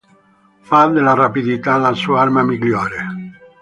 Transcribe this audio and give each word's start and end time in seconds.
Fa 0.63 0.87
della 0.87 1.13
rapidità 1.13 1.77
la 1.77 1.93
sua 1.93 2.21
arma 2.21 2.41
migliore. 2.41 3.05